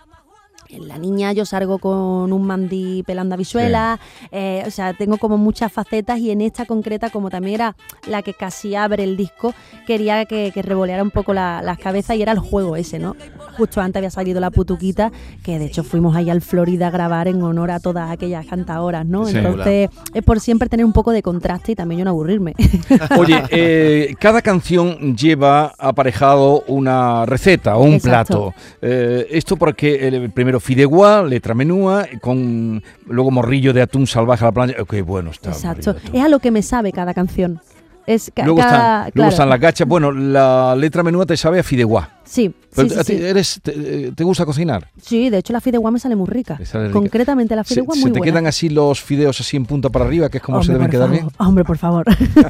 en 0.75 0.87
la 0.87 0.97
niña 0.97 1.31
yo 1.33 1.45
salgo 1.45 1.77
con 1.79 2.33
un 2.33 2.45
mandí 2.45 3.03
pelando 3.03 3.35
a 3.35 3.37
visuela, 3.37 3.99
eh, 4.31 4.63
o 4.65 4.71
sea, 4.71 4.93
tengo 4.93 5.17
como 5.17 5.37
muchas 5.37 5.71
facetas 5.71 6.19
y 6.19 6.31
en 6.31 6.41
esta 6.41 6.65
concreta, 6.65 7.09
como 7.09 7.29
también 7.29 7.55
era 7.55 7.75
la 8.07 8.21
que 8.21 8.33
casi 8.33 8.75
abre 8.75 9.03
el 9.03 9.15
disco, 9.17 9.53
quería 9.85 10.25
que, 10.25 10.51
que 10.53 10.61
revoleara 10.61 11.03
un 11.03 11.11
poco 11.11 11.33
la- 11.33 11.61
las 11.61 11.77
cabezas 11.77 12.15
y 12.17 12.21
era 12.21 12.31
el 12.31 12.39
juego 12.39 12.75
ese, 12.75 12.99
¿no? 12.99 13.15
Justo 13.57 13.81
antes 13.81 13.97
había 13.99 14.09
salido 14.09 14.39
la 14.39 14.49
putuquita, 14.51 15.11
que 15.43 15.59
de 15.59 15.65
hecho 15.65 15.83
fuimos 15.83 16.15
ahí 16.15 16.29
al 16.29 16.41
Florida 16.41 16.87
a 16.87 16.91
grabar 16.91 17.27
en 17.27 17.41
honor 17.43 17.71
a 17.71 17.79
todas 17.79 18.09
aquellas 18.09 18.45
cantadoras, 18.45 19.05
¿no? 19.05 19.25
Sí. 19.25 19.37
Entonces 19.37 19.89
es 20.13 20.23
por 20.23 20.39
siempre 20.39 20.69
tener 20.69 20.85
un 20.85 20.93
poco 20.93 21.11
de 21.11 21.21
contraste 21.21 21.73
y 21.73 21.75
también 21.75 21.99
yo 21.99 22.05
no 22.05 22.11
aburrirme. 22.11 22.53
Oye, 23.19 23.43
eh, 23.51 24.15
cada 24.19 24.41
canción 24.41 25.15
lleva 25.15 25.73
aparejado 25.77 26.63
una 26.67 27.25
receta 27.25 27.77
o 27.77 27.83
un 27.83 27.93
Exacto. 27.93 28.51
plato. 28.51 28.53
Eh, 28.81 29.27
esto 29.31 29.55
porque 29.57 30.07
el 30.07 30.31
primero 30.31 30.59
fideuá, 30.63 31.21
letra 31.23 31.53
menúa, 31.53 32.05
con 32.21 32.81
luego 33.07 33.31
morrillo 33.31 33.73
de 33.73 33.81
atún 33.81 34.07
salvaje 34.07 34.43
a 34.45 34.47
la 34.47 34.51
plancha. 34.53 34.75
Qué 34.89 35.01
bueno 35.01 35.31
está. 35.31 35.49
Exacto. 35.49 35.95
Es 36.13 36.23
a 36.23 36.29
lo 36.29 36.39
que 36.39 36.51
me 36.51 36.61
sabe 36.61 36.91
cada 36.93 37.13
canción. 37.13 37.59
Es 38.07 38.31
ca- 38.33 38.43
Luego, 38.45 38.59
cada, 38.59 38.71
están, 38.71 39.01
luego 39.03 39.11
claro. 39.13 39.29
están 39.29 39.49
las 39.49 39.59
gachas. 39.59 39.87
Bueno, 39.87 40.11
la 40.11 40.75
letra 40.77 41.03
menúa 41.03 41.25
te 41.25 41.35
sabe 41.37 41.59
a 41.59 41.63
fideuá. 41.63 42.09
Sí, 42.33 42.51
Pero 42.75 42.89
sí, 42.89 42.95
a 42.99 43.03
sí, 43.03 43.13
ti 43.13 43.19
sí. 43.19 43.25
eres, 43.25 43.59
te, 43.61 44.11
te 44.11 44.23
gusta 44.23 44.43
cocinar? 44.43 44.89
Sí, 44.99 45.29
de 45.29 45.37
hecho 45.37 45.53
la 45.53 45.61
fideuá 45.61 45.91
me 45.91 45.99
sale 45.99 46.15
muy 46.15 46.25
rica. 46.27 46.59
Sale 46.65 46.87
rica. 46.87 46.93
Concretamente 46.99 47.55
la 47.55 47.63
¿Se, 47.63 47.75
fideuá 47.75 47.93
se 47.93 48.01
muy 48.01 48.11
te 48.11 48.17
buena. 48.17 48.31
quedan 48.31 48.47
así 48.47 48.69
los 48.69 48.99
fideos 49.01 49.39
así 49.39 49.55
en 49.55 49.65
punta 49.67 49.89
para 49.89 50.05
arriba, 50.05 50.29
que 50.29 50.37
es 50.39 50.43
como 50.43 50.63
se 50.63 50.71
Hombre, 50.71 50.87
deben 50.87 50.87
por 50.87 50.91
quedar 50.91 51.07
favor. 51.09 51.21
bien? 51.21 51.47
Hombre, 51.47 51.63
por 51.63 51.77
favor. 51.77 52.05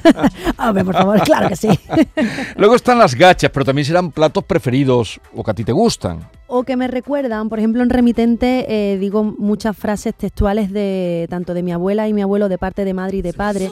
Hombre, 0.57 0.85
por 0.85 0.93
favor, 0.95 1.21
claro 1.23 1.49
que 1.49 1.55
sí. 1.57 1.67
Luego 2.55 2.75
están 2.75 2.97
las 2.97 3.13
gachas, 3.15 3.51
pero 3.53 3.65
también 3.65 3.85
serán 3.85 4.11
platos 4.11 4.43
preferidos 4.45 5.19
o 5.35 5.43
que 5.43 5.51
a 5.51 5.53
ti 5.53 5.63
te 5.65 5.71
gustan. 5.73 6.19
O 6.47 6.63
que 6.63 6.75
me 6.77 6.87
recuerdan, 6.87 7.49
por 7.49 7.57
ejemplo, 7.57 7.81
en 7.81 7.89
remitente 7.89 8.65
eh, 8.69 8.97
digo 8.99 9.23
muchas 9.23 9.75
frases 9.75 10.13
textuales 10.13 10.71
de 10.71 11.25
tanto 11.29 11.53
de 11.55 11.63
mi 11.63 11.71
abuela 11.71 12.07
y 12.07 12.13
mi 12.13 12.21
abuelo 12.21 12.47
de 12.47 12.59
parte 12.59 12.85
de 12.85 12.93
madre 12.93 13.17
y 13.17 13.21
de 13.23 13.33
padre. 13.33 13.71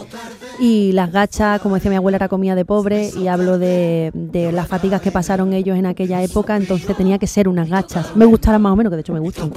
Y 0.59 0.91
las 0.93 1.11
gachas, 1.11 1.61
como 1.61 1.75
decía 1.75 1.91
mi 1.91 1.97
abuela, 1.97 2.15
era 2.15 2.27
comida 2.27 2.55
de 2.55 2.65
pobre 2.65 3.11
y 3.15 3.27
hablo 3.27 3.59
de, 3.59 4.09
de 4.15 4.51
las 4.51 4.67
fatigas 4.67 4.99
que 5.01 5.11
pasaron 5.11 5.53
ellos 5.53 5.77
en 5.77 5.85
aquella 6.01 6.23
época, 6.23 6.55
entonces 6.55 6.95
tenía 6.97 7.19
que 7.19 7.27
ser 7.27 7.47
unas 7.47 7.69
gachas. 7.69 8.15
Me 8.15 8.25
gustaran 8.25 8.61
más 8.61 8.73
o 8.73 8.75
menos, 8.75 8.89
que 8.89 8.95
de 8.95 9.01
hecho 9.01 9.13
me 9.13 9.19
gustan. 9.19 9.51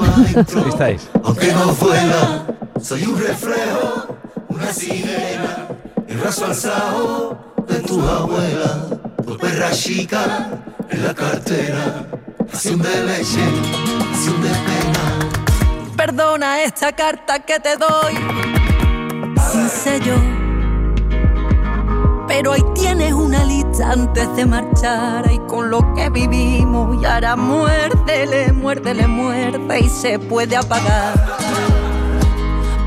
Esta 0.69 0.91
es. 0.91 1.09
Aunque 1.23 1.53
no 1.53 1.73
vuela, 1.75 2.47
soy 2.81 3.05
un 3.05 3.19
reflejo, 3.19 4.17
una 4.49 4.73
sirena, 4.73 5.69
el 6.07 6.21
raso 6.21 6.47
alzado 6.47 7.55
de 7.67 7.81
tu 7.81 8.01
abuela, 8.01 8.87
por 9.25 9.39
perra 9.39 9.71
chica 9.71 10.63
en 10.91 11.05
la 11.05 11.15
cartera, 11.15 12.07
ración 12.53 12.83
de 12.83 13.05
leche, 13.07 13.41
ración 14.11 14.43
de 14.43 14.49
pena. 14.49 15.95
Perdona 15.97 16.63
esta 16.63 16.93
carta 16.93 17.41
que 17.41 17.59
te 17.59 17.77
doy 17.77 18.15
sin 19.51 19.69
sello. 19.69 20.44
Pero 22.37 22.51
ahí 22.51 22.65
tienes 22.75 23.13
una 23.13 23.45
lista 23.45 23.93
antes 23.93 24.35
de 24.35 24.45
marchar 24.45 25.31
y 25.31 25.39
con 25.47 25.71
lo 25.71 25.95
que 25.95 26.11
vivimos 26.11 27.01
y 27.01 27.05
ahora 27.05 27.37
muérdele, 27.37 28.53
muérdele, 28.53 29.07
muerde 29.07 29.79
y 29.79 29.89
se 29.89 30.19
puede 30.19 30.57
apagar. 30.57 31.15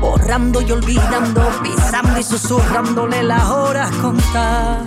Borrando 0.02 0.60
y 0.60 0.70
olvidando, 0.70 1.48
pisando 1.62 2.20
y 2.20 2.22
susurrándole 2.24 3.22
las 3.22 3.48
horas 3.48 3.90
contar. 4.02 4.82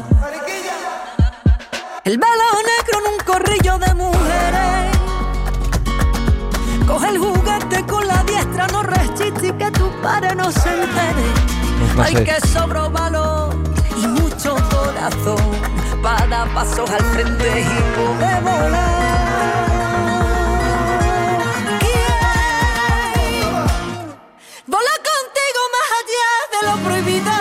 El 2.04 2.20
velo 2.20 2.44
negro 2.78 3.00
en 3.00 3.14
un 3.14 3.26
corrillo 3.26 3.80
de 3.80 3.94
mujeres 3.96 4.98
Coge 6.86 7.10
el 7.10 7.18
juguete 7.18 7.84
con 7.88 8.08
la 8.08 8.24
diestra, 8.26 8.68
no 8.68 8.84
resiste 8.84 9.48
y 9.48 9.54
que 9.54 9.72
tu 9.72 9.90
padre 10.04 10.36
no 10.36 10.52
se 10.52 10.70
entere. 10.70 11.34
Hay 11.98 12.24
que 12.24 12.48
sobro 12.48 12.92
valor 12.92 13.22
y 13.24 13.30
mucho 13.42 13.61
corazón 15.12 16.02
para 16.02 16.28
dar 16.28 16.48
pasos 16.54 16.90
al 16.90 17.04
frente 17.06 17.62
y 17.62 17.64
poder 17.96 18.42
volar. 18.44 19.02
Volar 24.68 25.00
contigo 25.10 25.62
más 25.76 25.88
allá 26.00 26.30
de 26.52 26.60
lo 26.68 26.74
prohibido. 26.88 27.32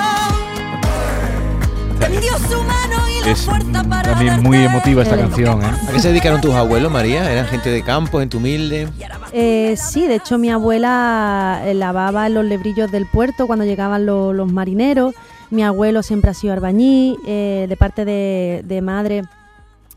Tendió 1.99 2.33
su 2.49 2.63
mano 2.65 2.97
y 3.09 3.21
la 3.25 3.31
Es 3.31 3.41
fuerza 3.43 3.85
para 3.85 4.03
también 4.11 4.43
muy 4.43 4.65
emotiva 4.65 5.03
esta 5.03 5.17
canción, 5.17 5.63
¿eh? 5.63 5.71
¿A 5.89 5.93
qué 5.93 6.01
se 6.01 6.09
dedicaron 6.09 6.41
tus 6.41 6.55
abuelos, 6.55 6.91
María? 6.91 7.31
¿Eran 7.31 7.47
gente 7.47 7.71
de 7.71 7.83
campo, 7.83 8.19
gente 8.21 8.37
humilde? 8.37 8.89
Eh, 9.33 9.77
sí, 9.77 10.07
de 10.09 10.17
hecho 10.17 10.39
mi 10.39 10.51
abuela 10.51 11.61
eh, 11.65 11.75
lavaba 11.75 12.27
en 12.27 12.35
los 12.35 12.45
lebrillos 12.45 12.91
del 12.91 13.07
puerto 13.07 13.47
cuando 13.47 13.65
llegaban 13.65 14.07
lo- 14.07 14.33
los 14.33 14.51
marineros. 14.53 15.15
Mi 15.51 15.63
abuelo 15.63 16.03
siempre 16.03 16.31
ha 16.31 16.35
sido 16.35 16.53
arbañí. 16.53 17.17
eh, 17.27 17.67
de 17.69 17.77
parte 17.77 18.05
de, 18.05 18.63
de 18.65 18.81
madre, 18.83 19.23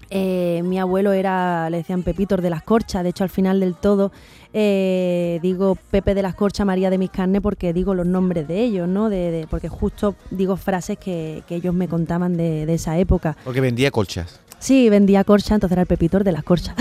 eh, 0.10 0.62
mi 0.66 0.80
abuelo 0.80 1.12
era, 1.14 1.70
le 1.70 1.78
decían 1.78 2.04
Pepitor 2.04 2.42
de 2.42 2.50
las 2.50 2.64
Corchas. 2.64 3.04
De 3.04 3.10
hecho, 3.10 3.24
al 3.24 3.30
final 3.30 3.60
del 3.60 3.76
todo 3.76 4.12
eh, 4.56 5.40
digo 5.42 5.76
Pepe 5.92 6.14
de 6.14 6.22
las 6.22 6.36
Corchas, 6.36 6.66
María 6.66 6.90
de 6.92 6.98
mis 7.00 7.10
carnes, 7.10 7.42
porque 7.42 7.74
digo 7.74 7.94
los 7.96 8.06
nombres 8.06 8.48
de 8.48 8.64
ellos, 8.64 8.88
¿no? 8.88 9.10
De, 9.10 9.32
de- 9.32 9.48
porque 9.48 9.70
justo 9.70 10.16
digo 10.32 10.58
frases 10.58 10.98
que, 11.00 11.42
que 11.48 11.56
ellos 11.56 11.74
me 11.74 11.88
contaban 11.88 12.36
de, 12.38 12.66
de 12.68 12.74
esa 12.76 12.98
época. 12.98 13.36
Porque 13.44 13.62
vendía 13.62 13.90
colchas. 13.92 14.40
Sí, 14.60 14.90
vendía 14.90 15.24
corcha, 15.24 15.56
entonces 15.56 15.74
era 15.74 15.82
el 15.82 15.88
pepitor 15.88 16.24
de 16.24 16.32
las 16.32 16.44
corchas. 16.44 16.74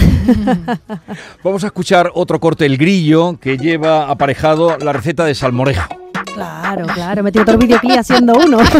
Vamos 1.42 1.64
a 1.64 1.66
escuchar 1.66 2.10
otro 2.14 2.38
corte, 2.40 2.64
El 2.66 2.76
Grillo, 2.76 3.38
que 3.40 3.56
lleva 3.58 4.08
aparejado 4.08 4.76
la 4.78 4.92
receta 4.92 5.24
de 5.24 5.34
salmorejo. 5.34 5.88
Claro, 6.24 6.86
claro, 6.86 7.22
metí 7.22 7.38
otro 7.38 7.56
videoclip 7.58 7.98
haciendo 7.98 8.34
uno. 8.34 8.58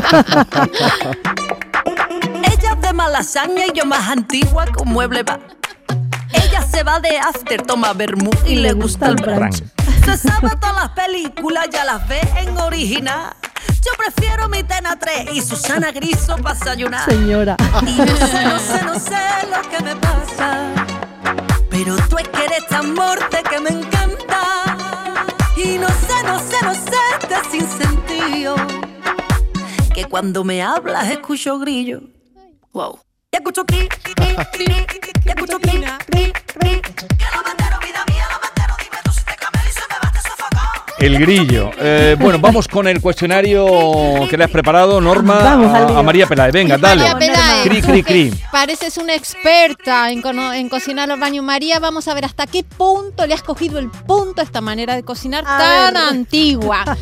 Ella 2.42 2.72
es 2.72 2.80
de 2.80 2.92
malasaña 2.92 3.66
y 3.66 3.72
yo 3.76 3.84
más 3.86 4.08
antigua 4.08 4.66
con 4.66 4.88
mueble 4.88 5.22
va. 5.22 5.38
Ella 6.32 6.62
se 6.62 6.82
va 6.82 7.00
de 7.00 7.18
after, 7.18 7.62
toma 7.62 7.92
vermú 7.92 8.30
y 8.46 8.56
le 8.56 8.72
gusta 8.72 9.06
el 9.08 9.16
brunch. 9.16 9.62
Se 10.04 10.16
sabe 10.16 10.50
todas 10.60 10.74
las 10.74 10.90
películas, 10.90 11.68
ya 11.70 11.84
las 11.84 12.06
ve 12.08 12.20
en 12.36 12.56
original. 12.58 13.34
Yo 13.84 13.92
prefiero 13.96 14.48
mi 14.48 14.62
Tena 14.62 14.96
3 14.98 15.30
y 15.34 15.40
Susana 15.40 15.90
Griso 15.92 16.36
para 16.36 16.54
desayunar. 16.54 17.08
Señora. 17.08 17.56
Y 17.86 17.96
no 17.96 18.16
sé, 18.16 18.44
no 18.44 18.58
sé, 18.58 18.82
no 18.84 18.94
sé 18.98 19.46
lo 19.50 19.60
que 19.70 19.82
me 19.82 19.96
pasa. 19.96 20.68
Pero 21.70 21.96
tú 22.08 22.18
es 22.18 22.28
que 22.28 22.44
eres 22.44 22.66
tan 22.68 22.94
morte 22.94 23.42
que 23.48 23.60
me 23.60 23.70
encanta. 23.70 24.71
Y 25.56 25.78
no 25.78 25.88
sé, 25.88 26.22
no 26.24 26.38
sé, 26.38 26.56
no 26.62 26.74
sé 26.74 27.28
de 27.28 27.50
sin 27.50 27.66
sentido. 27.66 28.56
Que 29.94 30.04
cuando 30.06 30.44
me 30.44 30.62
hablas 30.62 31.10
escucho 31.10 31.58
grillo. 31.58 32.00
Wow. 32.72 32.98
Y 33.30 33.36
escucho 33.36 33.64
cri, 33.64 33.88
cri, 33.88 34.36
cri, 34.52 34.86
y 35.24 35.28
escucho 35.28 35.58
cri, 35.60 35.82
cri, 36.06 36.32
cri. 36.32 36.82
El 41.02 41.18
Grillo. 41.18 41.72
Eh, 41.80 42.14
bueno, 42.16 42.38
vamos 42.38 42.68
con 42.68 42.86
el 42.86 43.00
cuestionario 43.00 43.66
que 44.30 44.36
le 44.36 44.44
has 44.44 44.50
preparado, 44.50 45.00
Norma, 45.00 45.34
Vamos 45.34 45.74
al 45.74 45.96
a, 45.96 46.00
María 46.00 46.28
Peláez. 46.28 46.52
Venga, 46.52 46.78
dale. 46.78 47.02
María 47.02 47.18
Peláez, 47.18 47.64
Cri, 47.64 47.82
cri, 47.82 48.02
cri. 48.04 48.34
Pareces 48.52 48.96
una 48.98 49.12
experta 49.16 50.12
en, 50.12 50.68
cocinar 50.68 51.08
los 51.08 51.18
baños 51.18 51.44
María. 51.44 51.80
Vamos 51.80 52.06
a 52.06 52.14
ver 52.14 52.24
hasta 52.24 52.46
qué 52.46 52.62
punto 52.62 53.26
le 53.26 53.34
has 53.34 53.42
cogido 53.42 53.80
el 53.80 53.90
punto 53.90 54.42
a 54.42 54.44
esta 54.44 54.60
manera 54.60 54.94
de 54.94 55.02
cocinar 55.02 55.42
A 55.44 55.58
tan 55.58 55.94
ver. 55.94 56.02
antigua. 56.02 56.84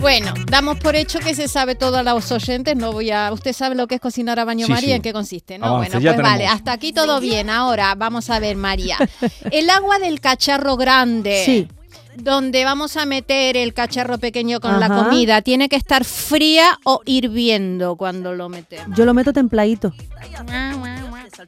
Bueno, 0.00 0.32
damos 0.46 0.78
por 0.78 0.94
hecho 0.94 1.18
que 1.18 1.34
se 1.34 1.48
sabe 1.48 1.74
todo 1.74 1.98
a 1.98 2.02
los 2.04 2.30
oyentes. 2.30 2.76
No 2.76 2.92
voy 2.92 3.10
a. 3.10 3.32
Usted 3.32 3.52
sabe 3.52 3.74
lo 3.74 3.88
que 3.88 3.96
es 3.96 4.00
cocinar 4.00 4.38
a 4.38 4.44
baño 4.44 4.66
Sí, 4.66 4.72
María, 4.72 4.88
sí. 4.90 4.94
en 4.94 5.02
qué 5.02 5.12
consiste, 5.12 5.58
¿no? 5.58 5.66
Avance, 5.66 5.98
bueno, 5.98 6.14
pues 6.14 6.22
vale, 6.22 6.46
hasta 6.46 6.72
aquí 6.72 6.92
todo 6.92 7.18
bien. 7.20 7.50
Ahora 7.50 7.94
vamos 7.96 8.30
a 8.30 8.38
ver, 8.38 8.56
María. 8.56 8.98
El 9.50 9.68
agua 9.68 9.98
del 9.98 10.20
cacharro 10.20 10.76
grande. 10.76 11.42
Sí. 11.44 11.68
Donde 12.16 12.64
vamos 12.64 12.96
a 12.96 13.06
meter 13.06 13.56
el 13.56 13.72
cacharro 13.74 14.18
pequeño 14.18 14.60
con 14.60 14.78
la 14.80 14.88
comida, 14.88 15.40
¿tiene 15.42 15.68
que 15.68 15.76
estar 15.76 16.04
fría 16.04 16.78
o 16.84 17.00
hirviendo 17.06 17.96
cuando 17.96 18.34
lo 18.34 18.48
metemos? 18.48 18.96
Yo 18.96 19.04
lo 19.04 19.14
meto 19.14 19.32
templadito. 19.32 19.92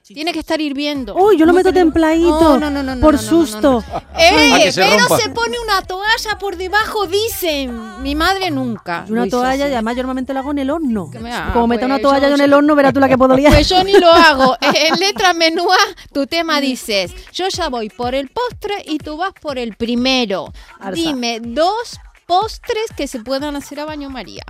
Tiene 0.02 0.32
que 0.32 0.38
estar 0.40 0.60
hirviendo. 0.60 1.14
Uy, 1.14 1.36
yo 1.36 1.46
lo 1.46 1.52
meto 1.52 1.72
templadito. 1.72 2.58
No, 2.58 2.70
no, 2.70 2.82
no, 2.82 2.94
no, 2.94 3.00
por 3.00 3.18
susto. 3.18 3.84
¡Eh! 4.18 4.52
A 4.54 4.58
que 4.58 4.72
se 4.72 4.82
pero 4.82 4.98
rompa. 5.00 5.18
se 5.18 5.28
pone 5.30 5.56
una 5.62 5.82
toalla 5.82 6.38
por 6.40 6.56
debajo, 6.56 7.06
dicen. 7.06 8.02
Mi 8.02 8.14
madre 8.14 8.50
nunca. 8.50 9.04
Y 9.08 9.12
Una 9.12 9.28
toalla, 9.28 9.68
y 9.68 9.72
además 9.72 9.94
yo 9.96 10.02
normalmente 10.02 10.32
lo 10.32 10.40
hago 10.40 10.50
en 10.52 10.58
el 10.58 10.70
horno. 10.70 11.10
Me- 11.20 11.32
ah, 11.32 11.50
Como 11.52 11.66
meto 11.68 11.84
una 11.86 11.96
pues 11.96 12.02
toalla 12.02 12.26
yo- 12.26 12.28
yo 12.30 12.34
en 12.36 12.40
el 12.40 12.52
horno, 12.52 12.74
verás 12.74 12.92
tú 12.94 13.00
la 13.00 13.08
que 13.08 13.18
puedo 13.18 13.36
liar. 13.36 13.52
Pues 13.52 13.68
yo 13.68 13.84
ni 13.84 13.92
lo 13.92 14.10
hago. 14.12 14.54
Eh, 14.60 14.88
En 14.88 14.98
letra 14.98 15.34
menúa, 15.34 15.76
tu 16.12 16.26
tema 16.26 16.60
dices, 16.60 17.12
yo 17.32 17.48
ya 17.48 17.68
voy 17.68 17.90
por 17.90 18.14
el 18.14 18.28
postre 18.30 18.74
y 18.86 18.98
tú 18.98 19.16
vas 19.16 19.32
por 19.40 19.58
el 19.58 19.76
primero. 19.76 20.52
Dime 20.92 21.40
dos 21.40 21.98
postres 22.26 22.86
que 22.96 23.06
se 23.06 23.20
puedan 23.20 23.56
hacer 23.56 23.80
a 23.80 23.84
baño 23.84 24.10
María. 24.10 24.44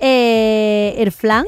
Eh, 0.00 0.94
el 0.98 1.12
flan 1.12 1.46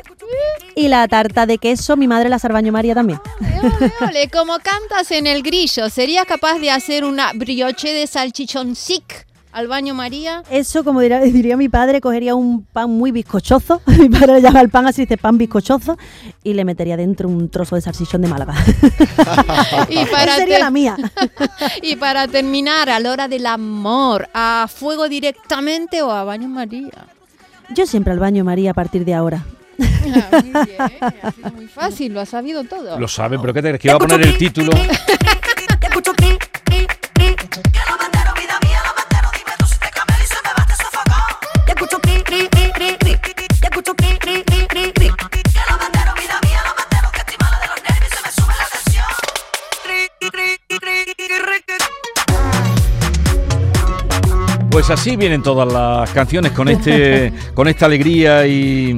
y 0.75 0.88
la 0.88 1.06
tarta 1.08 1.46
de 1.46 1.58
queso, 1.58 1.96
mi 1.96 2.06
madre 2.06 2.28
la 2.28 2.38
sarbaño 2.38 2.72
María 2.72 2.94
también. 2.94 3.20
Ole, 3.40 3.92
ole, 4.00 4.30
como 4.30 4.58
cantas 4.58 5.10
en 5.10 5.26
el 5.26 5.42
grillo, 5.42 5.90
¿serías 5.90 6.26
capaz 6.26 6.58
de 6.58 6.70
hacer 6.70 7.04
una 7.04 7.32
brioche 7.32 7.92
de 7.92 8.06
salchichón 8.06 8.76
sic 8.76 9.26
al 9.56 9.68
baño 9.68 9.94
María? 9.94 10.42
Eso, 10.50 10.84
como 10.84 11.00
diría, 11.00 11.18
diría 11.22 11.56
mi 11.56 11.70
padre, 11.70 12.02
cogería 12.02 12.34
un 12.34 12.64
pan 12.64 12.90
muy 12.90 13.10
bizcochoso. 13.10 13.80
Mi 13.98 14.10
padre 14.10 14.34
le 14.34 14.42
llama 14.42 14.60
el 14.60 14.68
pan 14.68 14.86
así, 14.86 15.02
dice 15.02 15.16
pan 15.16 15.38
bizcochoso, 15.38 15.96
y 16.44 16.52
le 16.52 16.64
metería 16.66 16.96
dentro 16.96 17.26
un 17.26 17.48
trozo 17.48 17.75
de 17.75 17.80
salchichón 17.80 18.20
de 18.20 18.28
Málaga. 18.28 18.54
Y 19.88 20.04
para, 20.06 20.25
Esa 20.25 20.36
sería 20.36 20.58
la 20.58 20.70
mía. 20.70 20.96
y 21.82 21.96
para 21.96 22.28
terminar, 22.28 22.90
a 22.90 23.00
la 23.00 23.10
hora 23.10 23.28
del 23.28 23.46
amor, 23.46 24.28
¿a 24.34 24.66
fuego 24.68 25.08
directamente 25.08 26.02
o 26.02 26.10
a 26.10 26.25
baño 26.25 26.48
María? 26.48 27.06
Yo 27.75 27.86
siempre 27.86 28.12
al 28.12 28.18
baño 28.18 28.44
María 28.44 28.72
a 28.72 28.75
partir 28.75 29.04
de 29.04 29.14
ahora. 29.14 29.46
Ah, 29.78 30.42
muy 30.42 30.64
bien, 30.66 30.80
ha 31.22 31.32
sido 31.32 31.52
muy 31.52 31.66
fácil, 31.66 32.12
lo 32.12 32.20
ha 32.20 32.26
sabido 32.26 32.64
todo. 32.64 32.98
Lo 32.98 33.08
sabe, 33.08 33.38
pero 33.38 33.52
¿qué 33.54 33.62
te 33.62 33.68
crees? 33.68 33.80
Que 33.80 33.88
iba 33.88 33.96
a 33.96 33.98
poner 33.98 34.20
el 34.20 34.38
título. 34.38 34.72
Pues 54.76 54.90
así 54.90 55.16
vienen 55.16 55.42
todas 55.42 55.73
las 55.73 56.11
canciones 56.11 56.52
con 56.52 56.68
este, 56.68 57.33
con 57.54 57.66
esta 57.66 57.87
alegría 57.87 58.47
y 58.47 58.95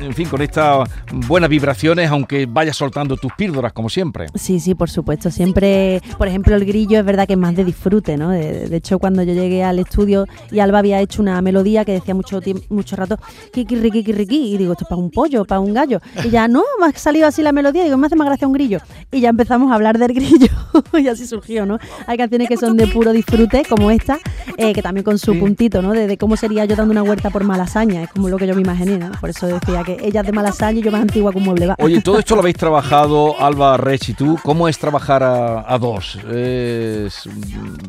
en 0.00 0.14
fin, 0.14 0.26
con 0.30 0.40
estas 0.40 0.88
buenas 1.12 1.48
vibraciones, 1.50 2.10
aunque 2.10 2.46
vayas 2.46 2.76
soltando 2.76 3.16
tus 3.16 3.32
píldoras 3.34 3.72
como 3.72 3.88
siempre. 3.88 4.26
Sí, 4.34 4.60
sí, 4.60 4.74
por 4.74 4.90
supuesto. 4.90 5.30
Siempre, 5.30 6.00
por 6.18 6.28
ejemplo, 6.28 6.54
el 6.56 6.64
grillo 6.64 6.98
es 6.98 7.04
verdad 7.04 7.26
que 7.26 7.34
es 7.34 7.38
más 7.38 7.54
de 7.54 7.64
disfrute, 7.64 8.16
¿no? 8.16 8.30
De, 8.30 8.68
de 8.68 8.76
hecho, 8.76 8.98
cuando 8.98 9.22
yo 9.22 9.32
llegué 9.34 9.62
al 9.64 9.78
estudio 9.78 10.26
y 10.50 10.60
Alba 10.60 10.78
había 10.80 11.00
hecho 11.00 11.22
una 11.22 11.40
melodía 11.42 11.84
que 11.84 11.92
decía 11.92 12.14
mucho 12.14 12.40
tiempo, 12.40 12.64
mucho 12.70 12.96
rato, 12.96 13.18
kiki, 13.52 13.76
riqui, 13.76 13.98
kiki, 14.04 14.12
riqui", 14.12 14.54
y 14.54 14.58
digo, 14.58 14.72
esto 14.72 14.84
es 14.84 14.88
para 14.88 15.00
un 15.00 15.10
pollo, 15.10 15.44
para 15.44 15.60
un 15.60 15.74
gallo. 15.74 16.00
Y 16.24 16.30
ya, 16.30 16.48
no, 16.48 16.62
me 16.80 16.86
ha 16.86 16.92
salido 16.92 17.26
así 17.26 17.42
la 17.42 17.52
melodía, 17.52 17.84
digo, 17.84 17.96
me 17.96 18.06
hace 18.06 18.16
más 18.16 18.26
gracia 18.26 18.46
un 18.46 18.52
grillo. 18.54 18.78
Y 19.12 19.20
ya 19.20 19.28
empezamos 19.30 19.70
a 19.70 19.74
hablar 19.74 19.98
del 19.98 20.12
grillo 20.14 20.48
y 20.98 21.08
así 21.08 21.26
surgió, 21.26 21.66
¿no? 21.66 21.78
Hay 22.06 22.16
canciones 22.16 22.48
que 22.48 22.56
son 22.56 22.76
de 22.76 22.86
puro 22.86 23.12
disfrute, 23.12 23.62
como 23.68 23.90
esta, 23.90 24.18
eh, 24.56 24.72
que 24.72 24.82
también 24.82 25.04
con 25.04 25.18
su 25.18 25.32
Sí. 25.34 25.38
puntito, 25.40 25.82
¿no? 25.82 25.92
De, 25.92 26.06
de 26.06 26.16
cómo 26.18 26.36
sería 26.36 26.64
yo 26.64 26.76
dando 26.76 26.92
una 26.92 27.02
huerta 27.02 27.30
por 27.30 27.44
Malasaña, 27.44 28.02
es 28.04 28.10
como 28.10 28.28
lo 28.28 28.36
que 28.38 28.46
yo 28.46 28.54
me 28.54 28.60
imaginé, 28.60 28.98
¿no? 28.98 29.10
Por 29.20 29.30
eso 29.30 29.46
decía 29.46 29.82
que 29.84 29.96
ella 30.02 30.20
es 30.20 30.26
de 30.26 30.32
Malasaña 30.32 30.78
y 30.78 30.82
yo 30.82 30.92
más 30.94 31.02
antigua 31.02 31.32
que 31.32 31.38
un 31.38 31.44
mueble 31.44 31.66
va. 31.66 31.76
Oye, 31.78 32.00
todo 32.00 32.18
esto 32.18 32.34
lo 32.34 32.40
habéis 32.40 32.56
trabajado, 32.56 33.40
Alba, 33.40 33.76
Rech 33.76 34.08
y 34.10 34.14
tú. 34.14 34.38
¿Cómo 34.42 34.68
es 34.68 34.78
trabajar 34.78 35.22
a, 35.22 35.64
a 35.72 35.78
dos? 35.78 36.16
¿Es 36.32 37.28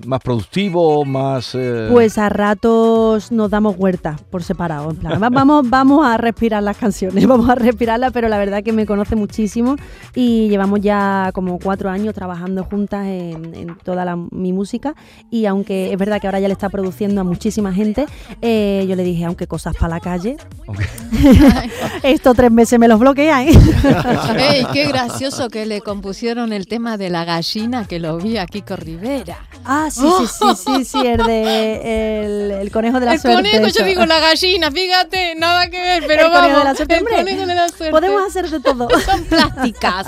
más 0.06 0.20
productivo, 0.22 1.06
más...? 1.06 1.52
eh, 1.56 1.90
Pues 1.92 2.18
a 2.18 2.30
ratos 2.30 3.32
nos 3.32 3.50
damos 3.50 3.76
huerta 3.78 4.16
por 4.32 4.42
separado. 4.44 4.90
En 4.92 4.98
plan, 4.98 5.20
vamos, 5.20 5.70
vamos 5.70 6.06
a 6.06 6.18
respirar 6.18 6.64
las 6.64 6.78
canciones, 6.78 7.26
vamos 7.28 7.50
a 7.50 7.56
respirarlas, 7.56 8.12
pero 8.12 8.28
la 8.30 8.38
verdad 8.38 8.64
que 8.64 8.74
me 8.74 8.86
conoce 8.86 9.16
muchísimo 9.16 9.76
y 10.16 10.50
llevamos 10.50 10.82
ya 10.82 11.30
como 11.34 11.60
cuatro 11.60 11.90
años 11.90 12.14
trabajando 12.14 12.64
juntas 12.64 13.06
en, 13.08 13.54
en 13.56 13.76
toda 13.84 14.04
la- 14.06 14.16
mi 14.32 14.54
música. 14.54 14.96
Y 15.30 15.46
aunque 15.46 15.92
es 15.94 15.98
verdad 16.00 16.20
que 16.20 16.28
ahora 16.28 16.40
ya 16.40 16.48
le 16.48 16.54
está 16.54 16.70
produciendo 16.70 17.22
a 17.22 17.24
muchísima 17.24 17.72
gente, 17.74 18.06
eh, 18.42 18.86
yo 18.90 18.96
le 18.96 19.04
dije, 19.04 19.26
aunque 19.26 19.48
cosas 19.48 19.76
para 19.76 19.96
la 19.96 20.00
calle, 20.00 20.38
ok. 20.68 20.80
estos 22.04 22.36
tres 22.36 22.52
meses 22.52 22.80
me 22.80 22.88
los 22.96 23.00
bloquean. 23.00 23.48
¿eh? 23.48 23.52
¡Ey, 24.38 24.66
qué 24.74 24.88
gracioso 24.88 25.50
que 25.50 25.66
le 25.66 25.82
compusieron 25.82 26.54
el 26.54 26.68
tema 26.68 26.98
de 26.98 27.10
la 27.10 27.26
gallina 27.26 27.86
que 27.86 28.00
lo 28.00 28.18
vi 28.18 28.38
a 28.38 28.46
Kiko 28.46 28.76
Rivera! 28.76 29.38
ah, 29.66 29.88
sí, 29.92 30.02
sí, 30.20 30.26
sí, 30.28 30.46
sí, 30.56 30.86
sí, 30.86 31.06
el 31.08 31.18
de 31.26 32.22
el, 32.26 32.52
el 32.52 32.72
conejo 32.72 33.00
de 33.00 33.06
la 33.08 33.14
el 33.14 33.20
suerte. 33.20 33.38
conejo, 33.38 33.62
yo 33.64 33.68
eso. 33.68 33.84
digo 33.84 34.06
la 34.06 34.20
gallina, 34.20 34.72
fíjate, 34.72 35.36
nada 35.36 35.70
que 35.70 35.82
ver, 35.82 36.04
pero 36.08 36.28
El 36.28 36.32
conejo 36.32 36.48
vamos. 36.48 36.58
de 36.60 36.64
la 36.64 36.76
suerte, 36.76 36.96
el 36.98 37.04
conejo 37.06 37.46
de 37.48 37.56
la 37.56 37.68
suerte. 37.70 37.92
Podemos 37.92 38.28
hacer 38.28 38.50
de 38.50 38.60
todo. 38.60 38.88
Son 39.06 39.24
plásticas. 39.26 40.08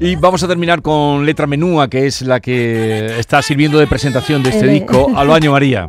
Y 0.00 0.16
vamos 0.16 0.42
a 0.42 0.48
terminar 0.48 0.80
con 0.80 1.26
Letra 1.26 1.46
Menúa, 1.46 1.88
que 1.88 2.06
es 2.06 2.22
la 2.22 2.40
que 2.40 3.18
está 3.20 3.42
sirviendo 3.42 3.78
de 3.78 3.86
presentación 3.86 4.42
de 4.42 4.50
este 4.50 4.64
El- 4.64 4.70
disco, 4.80 5.10
al 5.14 5.28
baño 5.28 5.52
María. 5.52 5.86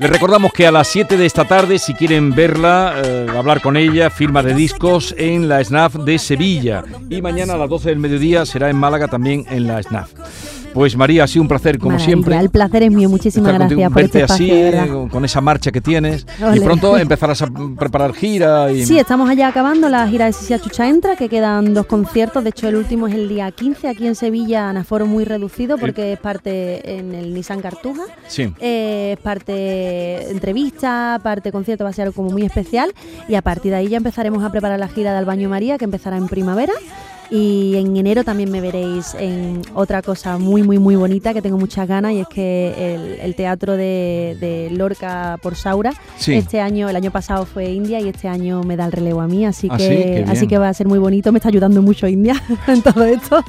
Les 0.00 0.08
recordamos 0.08 0.50
que 0.54 0.66
a 0.66 0.72
las 0.72 0.88
7 0.88 1.18
de 1.18 1.26
esta 1.26 1.44
tarde, 1.44 1.78
si 1.78 1.92
quieren 1.92 2.34
verla, 2.34 3.02
eh, 3.04 3.26
hablar 3.36 3.60
con 3.60 3.76
ella, 3.76 4.08
firma 4.08 4.42
de 4.42 4.54
discos 4.54 5.14
en 5.18 5.46
la 5.46 5.62
SNAF 5.62 5.96
de 5.96 6.18
Sevilla. 6.18 6.82
Y 7.10 7.20
mañana 7.20 7.52
a 7.52 7.58
las 7.58 7.68
12 7.68 7.90
del 7.90 7.98
mediodía 7.98 8.46
será 8.46 8.70
en 8.70 8.76
Málaga 8.76 9.08
también 9.08 9.44
en 9.50 9.66
la 9.66 9.82
SNAF. 9.82 10.10
Pues 10.72 10.96
María, 10.96 11.24
ha 11.24 11.26
sido 11.26 11.42
un 11.42 11.48
placer 11.48 11.78
como 11.78 11.90
Maravilla, 11.92 12.06
siempre. 12.06 12.36
El 12.38 12.50
placer 12.50 12.82
es 12.84 12.92
mío. 12.92 13.08
Muchísimas 13.08 13.52
gracias 13.54 13.92
por 13.92 14.02
este 14.02 14.20
espacio. 14.22 14.44
así, 14.46 14.50
eh, 14.52 15.08
con- 15.10 15.24
esa 15.24 15.40
marcha 15.40 15.70
que 15.72 15.80
tienes. 15.80 16.26
Y 16.54 16.60
pronto 16.60 16.96
empezarás 16.96 17.42
a 17.42 17.48
preparar 17.78 18.12
gira. 18.14 18.70
Y... 18.72 18.84
Sí, 18.86 18.98
estamos 18.98 19.28
allá 19.28 19.48
acabando 19.48 19.88
la 19.88 20.06
gira 20.08 20.26
de 20.26 20.32
Sisia 20.32 20.58
Chucha 20.58 20.88
Entra, 20.88 21.16
que 21.16 21.28
quedan 21.28 21.74
dos 21.74 21.86
conciertos. 21.86 22.44
De 22.44 22.50
hecho, 22.50 22.68
el 22.68 22.76
último 22.76 23.06
es 23.08 23.14
el 23.14 23.28
día 23.28 23.50
15 23.50 23.88
aquí 23.88 24.06
en 24.06 24.14
Sevilla, 24.14 24.70
en 24.70 24.76
aforo 24.76 25.06
muy 25.06 25.24
reducido, 25.24 25.76
porque 25.78 26.12
es 26.14 26.18
parte 26.18 26.98
en 26.98 27.14
el 27.14 27.34
Nissan 27.34 27.60
Cartuja. 27.60 28.02
Sí. 28.28 28.52
Eh, 28.60 29.14
es 29.16 29.22
parte 29.22 30.30
entrevista, 30.30 31.18
parte 31.22 31.52
concierto, 31.52 31.84
va 31.84 31.90
a 31.90 31.92
ser 31.92 32.04
algo 32.06 32.14
como 32.14 32.30
muy 32.30 32.42
especial. 32.44 32.92
Y 33.28 33.34
a 33.34 33.42
partir 33.42 33.72
de 33.72 33.78
ahí 33.78 33.88
ya 33.88 33.96
empezaremos 33.96 34.42
a 34.44 34.50
preparar 34.50 34.78
la 34.78 34.88
gira 34.88 35.12
de 35.12 35.18
Albaño 35.18 35.48
María, 35.48 35.78
que 35.78 35.84
empezará 35.84 36.16
en 36.16 36.28
primavera. 36.28 36.72
Y 37.30 37.76
en 37.76 37.96
enero 37.96 38.24
también 38.24 38.50
me 38.50 38.60
veréis 38.60 39.14
en 39.14 39.62
otra 39.74 40.02
cosa 40.02 40.36
muy, 40.38 40.62
muy, 40.64 40.78
muy 40.78 40.96
bonita 40.96 41.32
que 41.32 41.40
tengo 41.40 41.58
muchas 41.58 41.86
ganas 41.86 42.12
y 42.12 42.20
es 42.20 42.26
que 42.28 42.74
el, 42.94 43.20
el 43.20 43.34
teatro 43.36 43.76
de, 43.76 44.36
de 44.40 44.68
Lorca 44.72 45.38
por 45.40 45.54
Saura, 45.54 45.92
Sí. 46.18 46.34
este 46.34 46.60
año, 46.60 46.88
el 46.88 46.96
año 46.96 47.10
pasado 47.12 47.46
fue 47.46 47.66
India 47.70 48.00
y 48.00 48.08
este 48.08 48.26
año 48.26 48.62
me 48.64 48.76
da 48.76 48.86
el 48.86 48.92
relevo 48.92 49.20
a 49.20 49.28
mí, 49.28 49.46
así 49.46 49.68
Ah, 49.70 49.76
que, 49.76 50.24
sí, 50.26 50.30
así 50.30 50.46
que 50.48 50.58
va 50.58 50.68
a 50.68 50.74
ser 50.74 50.88
muy 50.88 50.98
bonito, 50.98 51.30
me 51.30 51.38
está 51.38 51.48
ayudando 51.50 51.80
mucho 51.82 52.08
India 52.08 52.34
en 52.66 52.82
todo 52.82 53.04
esto. 53.04 53.44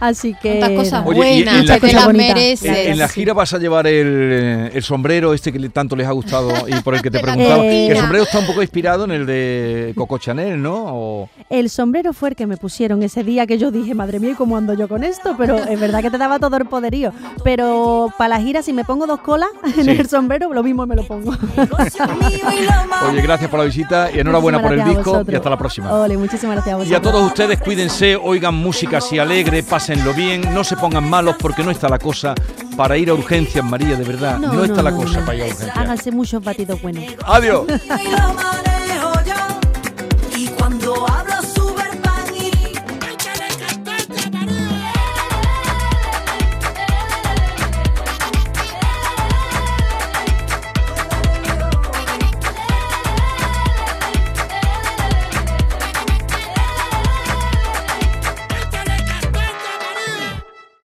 Así 0.00 0.34
que... 0.42 0.74
Cosas 0.76 1.04
buenas, 1.04 1.80
te 1.80 1.92
las 1.92 2.12
mereces. 2.12 2.68
En, 2.68 2.92
en 2.92 2.98
la 2.98 3.08
gira 3.08 3.32
vas 3.32 3.52
a 3.54 3.58
llevar 3.58 3.86
el, 3.86 4.06
eh, 4.08 4.70
el 4.74 4.82
sombrero 4.82 5.34
este 5.34 5.52
que 5.52 5.68
tanto 5.68 5.94
les 5.94 6.06
ha 6.06 6.12
gustado 6.12 6.66
y 6.68 6.72
por 6.80 6.94
el 6.94 7.02
que 7.02 7.10
te 7.10 7.18
preguntaba. 7.22 7.62
Que 7.62 7.88
el 7.92 7.96
sombrero 7.98 8.24
está 8.24 8.38
un 8.40 8.46
poco 8.46 8.60
inspirado 8.62 9.04
en 9.04 9.12
el 9.12 9.26
de 9.26 9.92
Coco 9.96 10.18
Chanel, 10.18 10.60
¿no? 10.60 10.84
O- 10.88 11.28
El 11.48 11.70
sombrero 11.70 12.12
fue 12.12 12.30
el 12.30 12.36
que 12.36 12.46
me 12.46 12.56
pusieron 12.56 13.02
ese 13.02 13.19
día 13.24 13.46
que 13.46 13.58
yo 13.58 13.70
dije, 13.70 13.94
madre 13.94 14.18
mía, 14.20 14.30
¿y 14.30 14.34
cómo 14.34 14.56
ando 14.56 14.74
yo 14.74 14.88
con 14.88 15.04
esto? 15.04 15.34
Pero 15.38 15.56
es 15.56 15.78
verdad 15.80 16.00
que 16.02 16.10
te 16.10 16.18
daba 16.18 16.38
todo 16.38 16.56
el 16.56 16.66
poderío. 16.66 17.12
Pero 17.44 18.12
para 18.18 18.36
la 18.36 18.40
gira, 18.40 18.62
si 18.62 18.72
me 18.72 18.84
pongo 18.84 19.06
dos 19.06 19.20
colas 19.20 19.48
en 19.76 19.84
Sí. 19.84 19.90
el 19.90 20.08
sombrero, 20.08 20.52
lo 20.52 20.62
mismo 20.62 20.86
me 20.86 20.96
lo 20.96 21.04
pongo. 21.04 21.32
Oye, 23.08 23.22
gracias 23.22 23.50
por 23.50 23.58
la 23.60 23.64
visita 23.66 24.10
y 24.12 24.18
enhorabuena 24.20 24.60
por 24.60 24.72
el 24.72 24.84
disco 24.84 25.22
y 25.26 25.34
hasta 25.34 25.50
la 25.50 25.56
próxima. 25.56 25.92
Ole, 25.92 26.16
muchísimas 26.16 26.56
gracias 26.56 26.74
a 26.74 26.78
Y 26.78 26.80
vosotros. 26.88 26.98
a 26.98 27.02
todos 27.12 27.26
ustedes, 27.26 27.60
cuídense, 27.60 28.16
oigan 28.16 28.54
música 28.54 28.98
así 28.98 29.18
alegre, 29.18 29.62
pásenlo 29.62 30.12
bien, 30.14 30.42
no 30.54 30.64
se 30.64 30.76
pongan 30.76 31.08
malos 31.08 31.36
porque 31.40 31.62
no 31.62 31.70
está 31.70 31.88
la 31.88 31.98
cosa 31.98 32.34
para 32.76 32.96
ir 32.96 33.10
a 33.10 33.14
urgencias, 33.14 33.64
María, 33.64 33.96
de 33.96 34.04
verdad. 34.04 34.38
No, 34.38 34.64
está 34.64 34.82
la 34.82 34.92
cosa 34.92 35.20
para 35.24 35.36
ir 35.36 35.42
a 35.42 35.46
urgencias. 35.46 35.76
Háganse 35.76 36.10
muchos 36.12 36.42
batidos 36.42 36.80
buenos. 36.80 37.04
Adiós. 37.26 37.64
Y 37.68 37.72